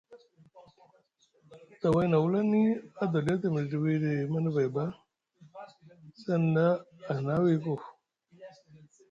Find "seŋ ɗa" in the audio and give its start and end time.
6.21-6.65